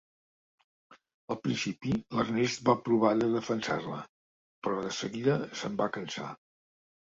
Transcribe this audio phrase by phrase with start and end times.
[1.35, 4.01] Al principi l'Ernest va provar de defensar-la,
[4.65, 6.35] però de seguida se'n va cansar.